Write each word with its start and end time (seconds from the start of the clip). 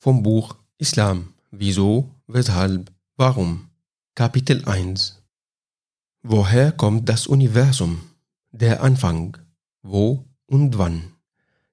vom 0.00 0.22
Buch 0.22 0.56
Islam. 0.78 1.34
Wieso, 1.50 2.08
weshalb, 2.26 2.90
warum? 3.16 3.68
Kapitel 4.14 4.64
1 4.64 5.22
Woher 6.22 6.72
kommt 6.72 7.08
das 7.08 7.26
Universum? 7.26 8.00
Der 8.50 8.82
Anfang. 8.82 9.36
Wo 9.82 10.24
und 10.46 10.78
wann? 10.78 11.12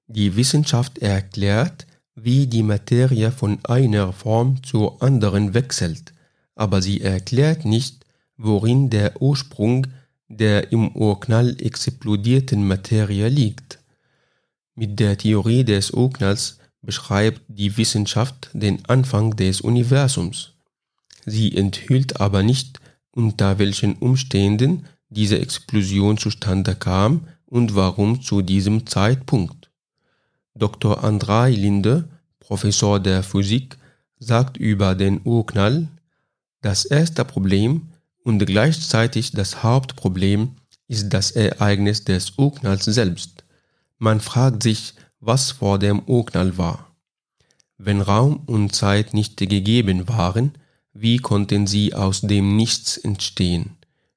Die 0.06 0.36
Wissenschaft 0.36 0.98
erklärt, 0.98 1.86
wie 2.14 2.46
die 2.46 2.62
Materie 2.62 3.32
von 3.32 3.64
einer 3.64 4.12
Form 4.12 4.62
zur 4.62 5.02
anderen 5.02 5.54
wechselt, 5.54 6.12
aber 6.54 6.82
sie 6.82 7.00
erklärt 7.00 7.64
nicht, 7.64 8.04
worin 8.36 8.90
der 8.90 9.22
Ursprung 9.22 9.86
der 10.28 10.70
im 10.72 10.94
Urknall 10.94 11.56
explodierten 11.60 12.66
Materie 12.66 13.28
liegt. 13.28 13.78
Mit 14.74 15.00
der 15.00 15.16
Theorie 15.16 15.64
des 15.64 15.90
Urknalls 15.92 16.58
beschreibt 16.82 17.42
die 17.48 17.76
Wissenschaft 17.76 18.50
den 18.52 18.84
Anfang 18.86 19.36
des 19.36 19.60
Universums. 19.60 20.52
Sie 21.26 21.56
enthüllt 21.56 22.20
aber 22.20 22.42
nicht, 22.42 22.80
unter 23.10 23.58
welchen 23.58 23.94
Umständen 23.96 24.86
diese 25.08 25.38
Explosion 25.38 26.18
zustande 26.18 26.74
kam 26.74 27.26
und 27.46 27.74
warum 27.74 28.22
zu 28.22 28.42
diesem 28.42 28.86
Zeitpunkt. 28.86 29.70
Dr. 30.54 31.02
Andrei 31.04 31.50
Linde, 31.50 32.08
Professor 32.40 33.00
der 33.00 33.22
Physik, 33.22 33.76
sagt 34.18 34.56
über 34.56 34.94
den 34.94 35.20
Urknall, 35.24 35.88
das 36.60 36.84
erste 36.84 37.24
Problem 37.24 37.88
und 38.24 38.44
gleichzeitig 38.44 39.32
das 39.32 39.62
Hauptproblem 39.62 40.56
ist 40.88 41.10
das 41.10 41.30
Ereignis 41.30 42.04
des 42.04 42.32
Urknalls 42.36 42.84
selbst. 42.84 43.44
Man 43.98 44.20
fragt 44.20 44.62
sich, 44.62 44.94
was 45.20 45.50
vor 45.50 45.78
dem 45.78 46.00
Urknall 46.00 46.58
war. 46.58 46.94
Wenn 47.76 48.00
Raum 48.00 48.42
und 48.46 48.74
Zeit 48.74 49.14
nicht 49.14 49.36
gegeben 49.36 50.08
waren, 50.08 50.52
wie 50.92 51.18
konnten 51.18 51.66
sie 51.66 51.94
aus 51.94 52.22
dem 52.22 52.56
Nichts 52.56 52.96
entstehen? 52.96 53.76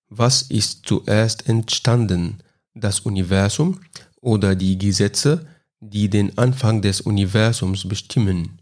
Was 0.10 0.42
ist 0.42 0.86
zuerst 0.86 1.48
entstanden, 1.48 2.40
das 2.74 3.02
Universum 3.02 3.80
oder 4.20 4.56
die 4.56 4.78
Gesetze, 4.78 5.46
die 5.80 6.10
den 6.10 6.38
Anfang 6.38 6.82
des 6.82 7.02
Universums 7.02 7.88
bestimmen? 7.88 8.62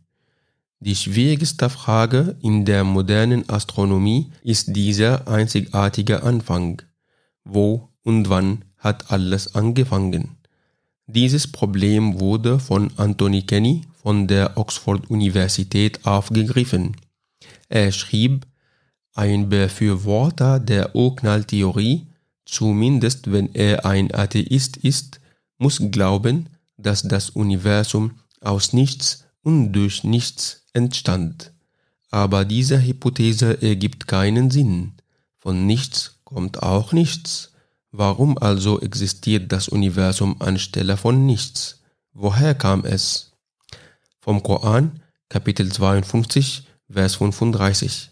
Die 0.81 0.95
schwierigste 0.95 1.69
Frage 1.69 2.37
in 2.41 2.65
der 2.65 2.83
modernen 2.83 3.49
Astronomie 3.49 4.31
ist 4.43 4.75
dieser 4.75 5.27
einzigartige 5.27 6.23
Anfang. 6.23 6.81
Wo 7.43 7.89
und 8.03 8.29
wann 8.29 8.65
hat 8.77 9.11
alles 9.11 9.55
angefangen? 9.55 10.38
Dieses 11.11 11.47
Problem 11.47 12.19
wurde 12.19 12.59
von 12.59 12.91
Anthony 12.97 13.41
Kenny 13.41 13.81
von 13.99 14.27
der 14.27 14.57
Oxford-Universität 14.57 16.05
aufgegriffen. 16.05 16.97
Er 17.67 17.91
schrieb, 17.91 18.45
ein 19.15 19.49
Befürworter 19.49 20.59
der 20.59 20.95
Urknalltheorie, 20.95 22.05
zumindest 22.45 23.31
wenn 23.31 23.55
er 23.55 23.87
ein 23.87 24.13
Atheist 24.13 24.77
ist, 24.77 25.19
muss 25.57 25.81
glauben, 25.89 26.47
dass 26.77 27.01
das 27.01 27.31
Universum 27.31 28.11
aus 28.41 28.73
nichts 28.73 29.25
und 29.41 29.71
durch 29.71 30.03
nichts 30.03 30.67
entstand. 30.73 31.53
Aber 32.11 32.45
diese 32.45 32.83
Hypothese 32.83 33.63
ergibt 33.63 34.07
keinen 34.07 34.51
Sinn. 34.51 34.91
Von 35.39 35.65
nichts 35.65 36.19
kommt 36.23 36.61
auch 36.61 36.93
nichts. 36.93 37.51
Warum 37.91 38.37
also 38.37 38.79
existiert 38.81 39.51
das 39.51 39.67
Universum 39.67 40.41
anstelle 40.41 40.95
von 40.95 41.25
nichts? 41.25 41.81
Woher 42.13 42.53
kam 42.53 42.85
es? 42.85 43.31
Vom 44.19 44.43
Koran, 44.43 45.01
Kapitel 45.27 45.71
52, 45.71 46.67
Vers 46.89 47.15
35. 47.15 48.11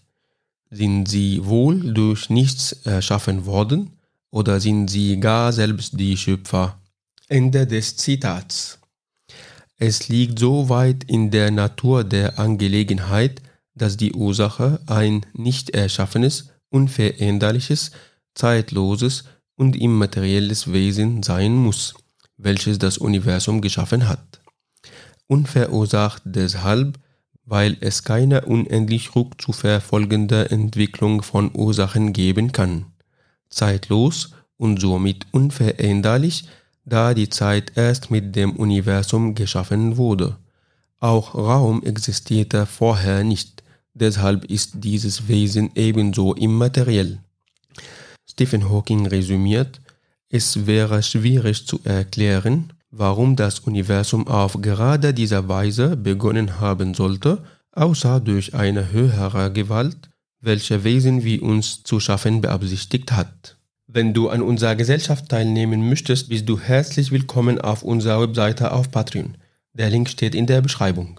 Sind 0.72 1.08
sie 1.08 1.45
wohl 1.45 1.94
durch 1.94 2.30
nichts 2.30 2.72
erschaffen 2.86 3.45
worden 3.45 3.92
oder 4.31 4.59
sind 4.59 4.88
sie 4.88 5.20
gar 5.20 5.54
selbst 5.54 5.99
die 5.99 6.17
Schöpfer? 6.17 6.80
Ende 7.27 7.67
des 7.67 7.98
Zitats. 7.98 8.80
Es 9.77 10.10
liegt 10.10 10.39
so 10.39 10.70
weit 10.70 11.04
in 11.04 11.30
der 11.30 11.52
Natur 11.52 12.04
der 12.04 12.39
Angelegenheit, 12.39 13.43
dass 13.76 13.95
die 13.95 14.14
Ursache 14.14 14.80
ein 14.87 15.23
nicht 15.33 15.70
erschaffenes, 15.70 16.49
unveränderliches, 16.70 17.92
zeitloses 18.33 19.26
und 19.57 19.75
immaterielles 19.75 20.71
Wesen 20.71 21.23
sein 21.23 21.55
muss, 21.55 21.95
welches 22.37 22.79
das 22.79 22.97
Universum 22.97 23.59
geschaffen 23.59 24.07
hat. 24.07 24.39
Unverursacht 25.27 26.21
deshalb, 26.25 26.97
weil 27.45 27.77
es 27.81 28.03
keine 28.03 28.45
unendlich 28.45 29.15
rückzuverfolgende 29.15 30.51
Entwicklung 30.51 31.21
von 31.21 31.51
Ursachen 31.53 32.13
geben 32.13 32.51
kann. 32.51 32.85
Zeitlos 33.49 34.31
und 34.57 34.79
somit 34.79 35.25
unveränderlich, 35.31 36.47
da 36.85 37.13
die 37.13 37.29
Zeit 37.29 37.73
erst 37.75 38.11
mit 38.11 38.35
dem 38.35 38.55
Universum 38.55 39.35
geschaffen 39.35 39.97
wurde. 39.97 40.37
Auch 40.99 41.35
Raum 41.35 41.83
existierte 41.83 42.65
vorher 42.65 43.23
nicht, 43.23 43.63
deshalb 43.93 44.45
ist 44.45 44.83
dieses 44.83 45.27
Wesen 45.27 45.71
ebenso 45.75 46.33
immateriell. 46.33 47.19
Stephen 48.37 48.70
Hawking 48.70 49.08
resümiert, 49.08 49.81
es 50.30 50.67
wäre 50.67 51.02
schwierig 51.02 51.65
zu 51.65 51.80
erklären, 51.83 52.71
warum 52.92 53.36
das 53.36 53.61
Universum 53.61 54.27
auf 54.27 54.61
gerade 54.61 55.11
dieser 55.11 55.48
Weise 55.48 55.98
begonnen 55.98 56.59
haben 56.59 56.93
sollte, 56.93 57.43
außer 57.71 58.20
durch 58.20 58.53
eine 58.53 58.92
höhere 58.92 59.52
Gewalt, 59.52 59.98
welche 60.39 60.83
Wesen 60.83 61.23
wie 61.23 61.39
uns 61.39 61.81
zu 61.81 61.99
schaffen 61.99 62.42
beabsichtigt 62.42 63.11
hat. 63.11 63.58
Wenn 63.87 64.14
du 64.14 64.30
an 64.30 64.43
unserer 64.43 64.75
Gesellschaft 64.75 65.30
teilnehmen 65.30 65.89
möchtest, 65.89 66.30
bist 66.30 66.48
du 66.48 66.59
herzlich 66.59 67.11
willkommen 67.11 67.59
auf 67.59 67.81
unserer 67.81 68.21
Webseite 68.21 68.71
auf 68.71 68.92
Patreon. 68.92 69.33
Der 69.73 69.89
Link 69.89 70.09
steht 70.09 70.36
in 70.36 70.45
der 70.45 70.61
Beschreibung. 70.61 71.15